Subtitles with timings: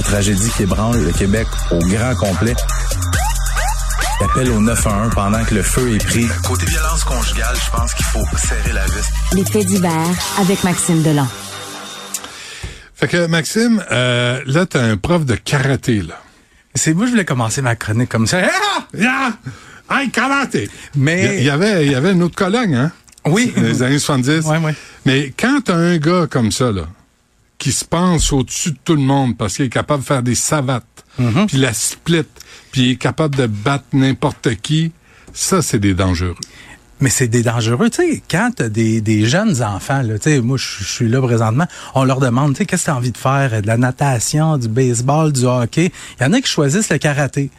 [0.00, 2.54] la tragédie qui ébranle le Québec au grand complet.
[4.24, 6.26] Appel au 911 pendant que le feu est pris.
[6.42, 9.10] Côté violence conjugale, je pense qu'il faut serrer la vis.
[9.34, 9.92] Les faits divers
[10.40, 11.28] avec Maxime Delan.
[12.94, 16.14] Fait que Maxime, euh, là, t'as un prof de karaté, là.
[16.74, 18.38] C'est moi, je voulais commencer ma chronique comme ça.
[18.42, 18.86] Ah!
[19.04, 19.32] Ah!
[20.00, 20.70] Hey, karaté!
[20.96, 22.90] Mais- Il y, avait, il y avait une autre colonne, hein?
[23.26, 23.52] Oui.
[23.54, 24.46] Dans les années 70.
[24.46, 24.74] Ouais, ouais.
[25.04, 26.84] Mais quand t'as un gars comme ça, là,
[27.60, 30.34] qui se pense au-dessus de tout le monde parce qu'il est capable de faire des
[30.34, 30.84] savates,
[31.20, 31.46] Mm-hmm.
[31.48, 32.24] puis la split,
[32.70, 34.92] puis il est capable de battre n'importe qui,
[35.34, 36.36] ça, c'est des dangereux.
[37.00, 40.40] Mais c'est des dangereux, tu sais, quand t'as des, des jeunes enfants, là, tu sais,
[40.40, 43.10] moi, je je suis là présentement, on leur demande, tu sais, qu'est-ce que t'as envie
[43.10, 43.60] de faire?
[43.60, 45.92] De la natation, du baseball, du hockey?
[46.18, 47.50] Il y en a qui choisissent le karaté.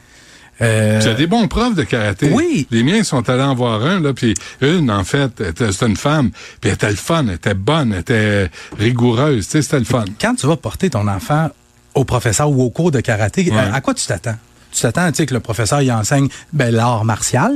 [0.61, 2.29] Euh, Tu as des bons profs de karaté.
[2.31, 2.67] Oui.
[2.71, 5.97] Les miens sont allés en voir un, là, puis une, en fait, était- c'était une
[5.97, 9.79] femme, puis elle était le fun, elle était bonne, elle était rigoureuse, tu sais, c'était
[9.79, 10.05] le fun.
[10.19, 11.49] quand tu vas porter ton enfant
[11.95, 13.57] au professeur ou au cours de karaté, Ouais.
[13.57, 14.35] à, à quoi tu t'attends?
[14.71, 17.51] Tu t'attends, tu sais, que le professeur il enseigne ben, l'art martial,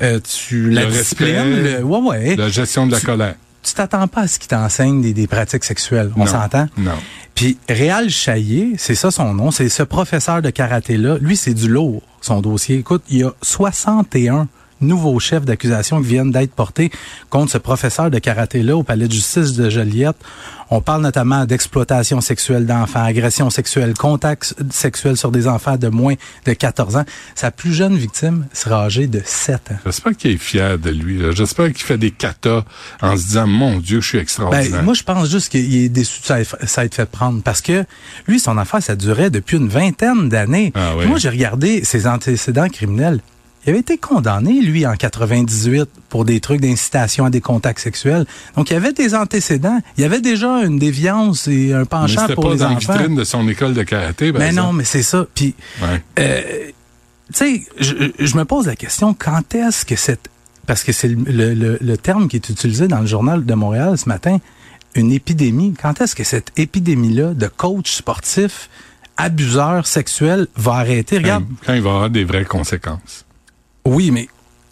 [0.00, 2.36] euh, tu la Le discipline, respect, le, ouais, ouais.
[2.36, 3.34] La gestion de la Tu- colère.
[3.62, 6.10] Tu t'attends pas à ce qu'il t'enseigne des, des pratiques sexuelles.
[6.16, 6.66] On s'entend?
[6.78, 6.92] Non.
[7.34, 11.18] Puis Réal Chaillé, c'est ça son nom, c'est ce professeur de karaté-là.
[11.20, 12.78] Lui, c'est du lourd, son dossier.
[12.78, 14.48] Écoute, il y a 61
[14.80, 16.90] nouveaux chefs d'accusation qui viennent d'être portés
[17.28, 20.16] contre ce professeur de karaté-là au palais de justice de Joliette.
[20.72, 26.14] On parle notamment d'exploitation sexuelle d'enfants, agression sexuelle, contact sexuel sur des enfants de moins
[26.46, 27.04] de 14 ans.
[27.34, 29.76] Sa plus jeune victime sera âgée de 7 ans.
[29.84, 31.18] J'espère qu'il est fier de lui.
[31.18, 31.32] là.
[31.32, 32.64] J'espère qu'il fait des katas
[33.02, 34.70] en se disant, mon Dieu, je suis extraordinaire.
[34.70, 37.60] Ben, moi, je pense juste qu'il est déçu de ça ça être fait prendre parce
[37.60, 37.84] que
[38.28, 40.72] lui, son affaire, ça durait depuis une vingtaine d'années.
[40.76, 41.06] Ah oui.
[41.06, 43.20] Moi, j'ai regardé ses antécédents criminels.
[43.66, 48.24] Il avait été condamné, lui, en 98 pour des trucs d'incitation à des contacts sexuels.
[48.56, 49.78] Donc, il y avait des antécédents.
[49.98, 52.70] Il y avait déjà une déviance et un Mais penchant c'était pour pas les dans
[52.70, 52.94] enfants.
[52.94, 54.32] vitrine de son école de karaté.
[54.32, 55.26] par Mais non, mais c'est ça.
[55.34, 56.02] Puis, Ouais.
[56.20, 56.40] euh,
[57.32, 60.28] tu sais, je, je me pose la question, quand est-ce que cette...
[60.66, 63.54] Parce que c'est le, le- le- le terme qui est utilisé dans le journal de
[63.54, 64.38] Montréal ce matin,
[64.94, 65.74] une épidémie.
[65.80, 68.70] Quand est-ce que cette épidémie-là de coach sportif,
[69.16, 71.18] abuseur sexuel va arrêter?
[71.18, 73.26] Regarde, Quand, quand il va avoir des vraies conséquences.
[73.90, 74.28] Oui, mais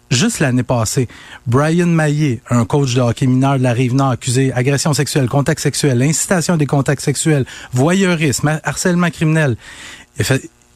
[0.09, 1.09] juste l'année passée,
[1.45, 6.01] Brian Maillé, un coach de hockey mineur de la Rive-Nord, accusé agression sexuelle, contact sexuel,
[6.01, 9.57] incitation des contacts sexuels, voyeurisme, harcèlement criminel.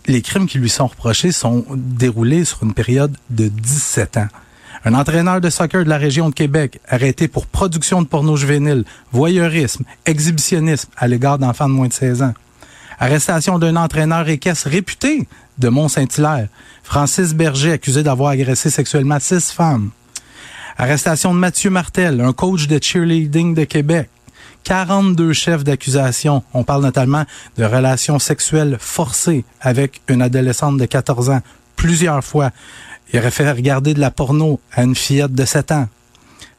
[0.08, 4.28] Les crimes qui lui sont reprochés sont déroulés sur une période de 17 ans.
[4.84, 8.84] Un entraîneur de soccer de la région de Québec, arrêté pour production de porno juvénile,
[9.14, 12.34] voyeurisme, exhibitionnisme à l'égard d'enfants de moins de 16 ans.
[13.04, 15.28] Arrestation d'un entraîneur équestre réputé
[15.58, 16.48] de Mont-Saint-Hilaire.
[16.84, 19.90] Francis Berger, accusé d'avoir agressé sexuellement six femmes.
[20.78, 24.10] Arrestation de Mathieu Martel, un coach de cheerleading de Québec.
[24.64, 26.44] 42 chefs d'accusation.
[26.54, 27.26] On parle notamment
[27.58, 31.42] de relations sexuelles forcées avec une adolescente de 14 ans
[31.76, 32.52] plusieurs fois.
[33.12, 35.90] Il aurait fait regarder de la porno à une fillette de 7 ans.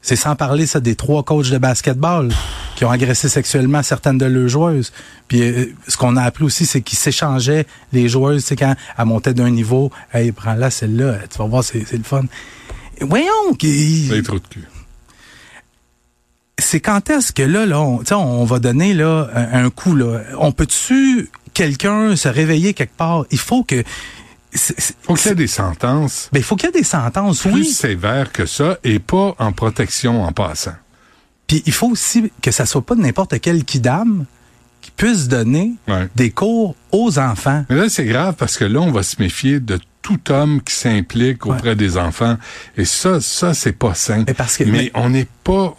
[0.06, 2.28] C'est sans parler ça des trois coachs de basketball
[2.76, 4.92] qui ont agressé sexuellement certaines de leurs joueuses.
[5.28, 8.74] Puis euh, ce qu'on a appris aussi, c'est qu'ils s'échangeaient les joueuses, tu sais, quand
[8.98, 12.24] elles montaient d'un niveau, hey, prends-la celle-là, tu vas voir, c'est c'est le fun.
[12.98, 14.64] Et Voyons, qu'il- C'est trop de cul.
[16.58, 20.20] c'est quand est-ce que là, là, on, on va donner là un, un coup là.
[20.38, 23.24] On peut-tu quelqu'un se réveiller quelque part?
[23.30, 23.82] Il faut que,
[24.54, 26.84] c'est- c'est- faut qu'il y ait des sentences ben, il faut qu'il y ait des
[26.84, 27.64] sentences, plus oui.
[27.66, 30.74] sévères que ça et pas en protection en passant.
[31.46, 34.24] Puis il faut aussi que ça soit pas n'importe quel kidam
[34.80, 36.08] qui puisse donner Ouais.
[36.14, 37.64] des cours aux enfants.
[37.70, 40.74] Mais là, c'est grave parce que là, on va se méfier de tout homme qui
[40.74, 42.36] s'implique auprès des enfants.
[42.76, 44.24] Et ça, ça, c'est pas sain.
[44.26, 45.74] Mais parce que- mais, mais- on n'est pas,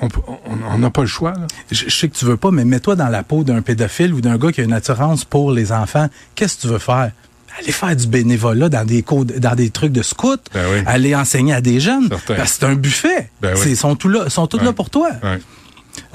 [0.71, 1.45] on n'a pas le choix, là.
[1.71, 4.21] Je, je sais que tu veux pas, mais mets-toi dans la peau d'un pédophile ou
[4.21, 6.07] d'un gars qui a une attirance pour les enfants.
[6.33, 7.11] Qu'est-ce que tu veux faire?
[7.59, 10.79] Aller faire du bénévolat dans des cours, dans des trucs de scout, Ben oui.
[10.85, 12.09] aller enseigner à des jeunes.
[12.09, 13.29] Que c'est un buffet.
[13.41, 13.61] Ben oui.
[13.71, 14.65] Ils sont tous là, sont tous Ouais.
[14.65, 15.09] là pour toi.
[15.23, 15.39] Ouais.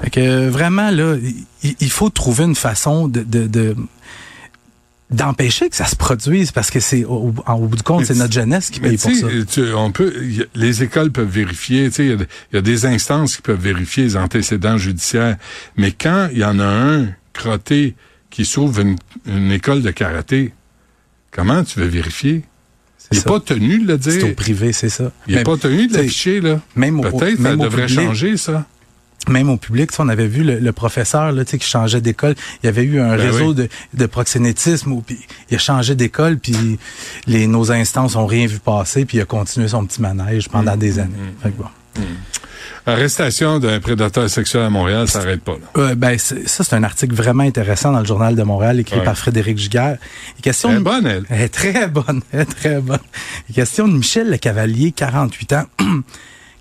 [0.03, 1.15] Fait que vraiment là,
[1.63, 3.75] il, il faut trouver une façon de, de, de-
[5.09, 8.31] d'empêcher que ça se produise parce que c'est au, au bout du compte c'est notre
[8.33, 9.27] jeunesse qui paye pour ça.
[9.51, 12.11] tu- on peut, a- les écoles peuvent vérifier, tu sais, il
[12.53, 15.35] y a y, des instances qui peuvent vérifier les antécédents judiciaires.
[15.75, 17.95] Mais quand il y en a un crotté
[18.29, 18.95] qui s'ouvre une,
[19.25, 20.53] une école de karaté,
[21.31, 22.43] comment tu veux vérifier?
[23.11, 24.35] Il n'est pas tenu de le C'est au dire.
[24.35, 25.11] privé, c'est ça.
[25.27, 26.59] Il n'est pas tenu de l'afficher, là.
[26.75, 27.99] Même au, Peut-être ça devrait public.
[28.05, 28.65] changer, ça.
[29.27, 32.35] même au public, on avait vu le, le professeur là, tu sais, qui changeait d'école.
[32.63, 33.55] Il y avait eu un Ben réseau oui.
[33.55, 35.17] de, de proxénétisme où puis
[35.49, 36.55] il a changé d'école, puis
[37.27, 40.75] les, nos instances ont rien vu passer, puis il a continué son petit manège pendant
[40.75, 41.11] Mm, des années.
[41.43, 41.65] Fait que bon.
[42.85, 45.53] Arrestation d'un prédateur sexuel à Montréal, ça n'arrête pas.
[45.53, 45.81] Là.
[45.81, 49.03] Euh, ben, ça, c'est un article vraiment intéressant dans le Journal de Montréal, écrit Ouais.
[49.05, 49.97] par Frédéric Giguère.
[50.41, 51.25] Question de- bonne, elle.
[51.29, 52.99] Elle est très bonne, elle est très bonne.
[53.53, 55.65] Question de Michel Le Cavalier, 48 ans.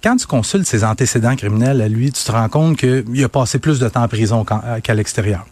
[0.03, 3.59] Quand tu consultes ses antécédents criminels à lui, tu te rends compte qu'il a passé
[3.59, 5.45] plus de temps en prison qu'en- qu'à l'extérieur.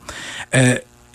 [0.55, 0.75] Euh,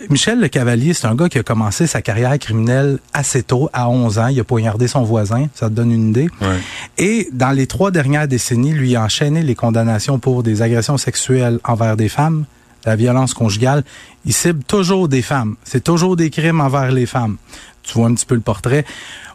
[0.09, 3.89] Michel Le Cavalier, c'est un gars qui a commencé sa carrière criminelle assez tôt, à
[3.89, 4.27] 11 ans.
[4.27, 6.29] Il a poignardé son voisin, ça te donne une idée.
[6.41, 6.59] Ouais.
[6.97, 11.59] Et dans les trois dernières décennies, lui a enchaîné les condamnations pour des agressions sexuelles
[11.63, 12.45] envers des femmes,
[12.85, 13.83] la violence conjugale.
[14.25, 15.55] Il cible toujours des femmes.
[15.63, 17.37] C'est toujours des crimes envers les femmes.
[17.83, 18.85] Tu vois un petit peu le portrait.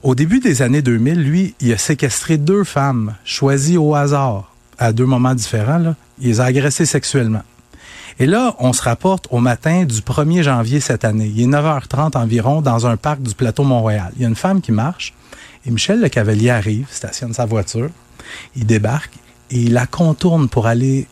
[0.02, 4.93] Au début des années 2000, lui, il a séquestré deux femmes, choisies au hasard, à
[4.93, 5.78] deux moments différents.
[5.78, 5.94] Là.
[6.20, 7.43] Il les a agressées sexuellement.
[8.20, 11.31] Et là, on se rapporte au matin du 1er janvier cette année.
[11.32, 14.12] Il est 9h30 environ dans un parc du plateau Montréal.
[14.17, 15.15] Il y a une femme qui marche
[15.65, 17.91] et Michel Le Cavalier arrive, stationne sa voiture,
[18.56, 19.12] il débarque
[19.50, 21.06] et il la contourne pour aller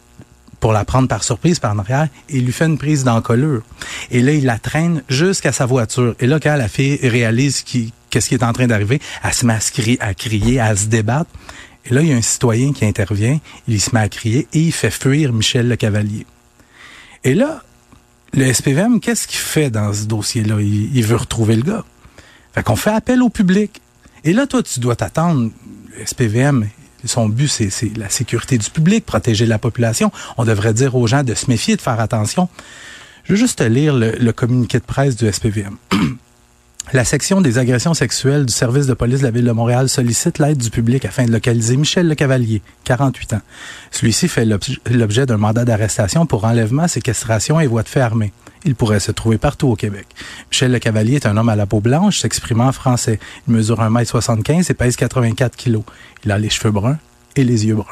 [0.59, 3.63] pour la prendre par surprise par en arrière et il lui fait une prise d'encolure.
[4.11, 6.17] Et là, il la traîne jusqu'à sa voiture.
[6.19, 7.63] Et là, quand la fille réalise
[8.11, 10.87] qu'est-ce qui est en train d'arriver, elle se met à, crier, à crier, à se
[10.87, 11.31] débattre.
[11.85, 13.39] Et là, il y a un citoyen qui intervient,
[13.69, 16.27] il se met à crier et il fait fuir Michel Le Cavalier.
[17.27, 17.61] Et là,
[18.35, 20.61] le SPVM, qu'est-ce qu'il fait dans ce dossier-là?
[20.61, 21.85] Il, veut retrouver le gars.
[22.55, 23.83] Fait qu'on fait appel au public.
[24.23, 25.51] Et là, toi, tu dois t'attendre.
[25.99, 26.69] Le SPVM,
[27.05, 30.13] son but, c'est la sécurité du public, protéger la population.
[30.37, 32.49] On devrait dire aux gens de se méfier, de faire attention.
[33.25, 35.77] Je veux juste te lire le communiqué de presse du SPVM.
[36.93, 40.39] La section des agressions sexuelles du service de police de la Ville de Montréal sollicite
[40.39, 43.41] l'aide du public afin de localiser Michel Le Cavalier, 48 ans.
[43.91, 48.33] Celui-ci fait l'obj- l'objet d'un mandat d'arrestation pour enlèvement, séquestration et voie de fait armée.
[48.65, 50.07] Il pourrait se trouver partout au Québec.
[50.51, 53.19] Michel Le Cavalier est un homme à la peau blanche, s'exprimant en français.
[53.49, 55.83] Il mesure 1m75 et pèse 84 kilos.
[56.25, 56.99] Il a les cheveux bruns
[57.35, 57.87] et les yeux bruns.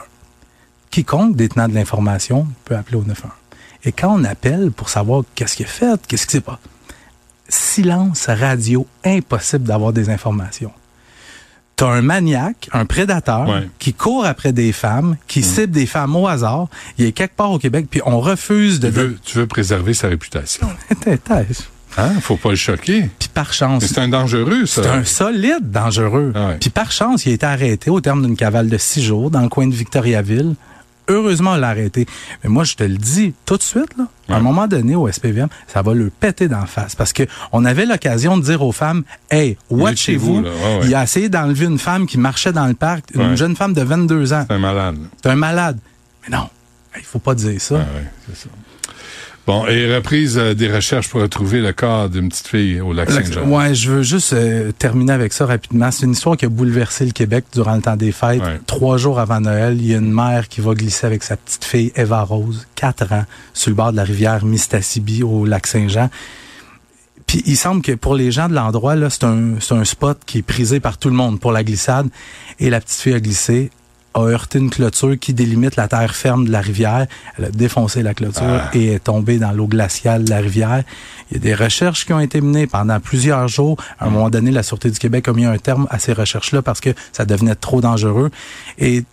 [0.91, 3.33] Quiconque détenant de l'information peut appeler au 91.
[3.87, 6.59] Et quand on appelle pour savoir qu'est-ce qu'il a fait, qu'est-ce qui s'est pas,
[7.49, 10.73] silence radio, impossible d'avoir des informations.
[11.77, 13.69] T'as un maniaque, un prédateur, Ouais.
[13.81, 16.69] qui court après des femmes, qui cible des femmes au hasard.
[16.99, 18.89] Il est quelque part au Québec, puis on refuse de...
[18.91, 20.69] Tu veux, tu veux préserver sa réputation.
[21.97, 22.11] Hein?
[22.21, 23.09] Faut pas le choquer.
[23.21, 24.83] Puis par chance, c'est un dangereux, ça.
[24.83, 26.33] c'est un solide dangereux.
[26.61, 29.43] Puis par chance, il a été arrêté au terme d'une cavale de six jours dans
[29.43, 30.57] le coin de Victoriaville.
[31.09, 32.07] Heureusement, on l'a arrêté.
[32.43, 35.11] Mais moi, je te le dis tout de suite, là, à un moment donné, au
[35.11, 36.95] SPVM, ça va le péter d'en face.
[36.95, 40.41] Parce que on avait l'occasion de dire aux femmes, hey, watchez-vous.
[40.41, 40.81] Ouais, ouais.
[40.85, 43.83] Il a essayé d'enlever une femme qui marchait dans le parc, une jeune femme de
[43.83, 44.45] 22 ans.
[44.49, 44.97] C'est un malade.
[45.23, 45.79] C'est un malade.
[46.23, 46.49] Mais non,
[46.97, 47.77] il faut pas dire ça.
[47.77, 47.85] Ouais,
[48.27, 48.49] c'est ça.
[49.47, 53.11] Bon, et reprise euh, des recherches pour retrouver le corps d'une petite fille au lac
[53.11, 53.47] Saint-Jean.
[53.47, 55.91] Ouais, je veux juste euh, terminer avec ça rapidement.
[55.91, 58.41] C'est une histoire qui a bouleversé le Québec durant le temps des fêtes.
[58.41, 58.59] Ouais.
[58.67, 61.65] Trois jours avant Noël, il y a une mère qui va glisser avec sa petite
[61.65, 66.09] fille Eva Rose, quatre ans, sur le bord de la rivière Mistassibie au lac Saint-Jean.
[67.27, 70.19] Puis il semble que pour les gens de l'endroit, là, c'est un, c'est un spot
[70.25, 72.09] qui est prisé par tout le monde pour la glissade.
[72.61, 73.71] Et la petite fille a glissé,
[74.15, 77.07] a heurté une clôture qui délimite la terre ferme de la rivière.
[77.37, 78.71] Elle a défoncé la clôture Ah.
[78.73, 80.83] et est tombée dans l'eau glaciale de la rivière.
[81.31, 83.77] Il y a des recherches qui ont été menées pendant plusieurs jours.
[83.99, 86.63] À un moment donné, la Sûreté du Québec a mis un terme à ces recherches-là
[86.63, 88.31] parce que ça devenait trop dangereux.
[88.79, 89.05] Et,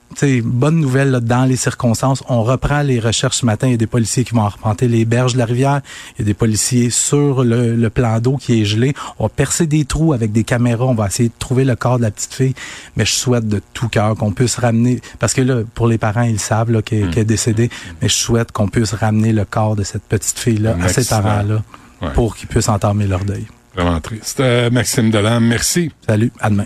[0.43, 3.67] bonne nouvelle, là, dans les circonstances, on reprend les recherches ce matin.
[3.67, 5.81] Il y a des policiers qui vont arpenter les berges de la rivière.
[6.15, 8.93] Il y a des policiers sur le, le plan d'eau qui est gelé.
[9.19, 10.85] On va percer des trous avec des caméras.
[10.85, 12.53] On va essayer de trouver le corps de la petite fille.
[12.95, 16.21] Mais je souhaite de tout cœur qu'on puisse ramener, parce que là, pour les parents,
[16.23, 17.69] ils savent qu'elle est décédée,
[18.01, 21.61] mais je souhaite qu'on puisse ramener le corps de cette petite fille-là à ses parents-là
[22.01, 22.09] Ouais.
[22.15, 23.45] pour qu'ils puissent entamer leur deuil.
[23.75, 24.39] Vraiment triste.
[24.39, 25.91] Euh, Maxime Delam, merci.
[26.07, 26.65] Salut, à demain.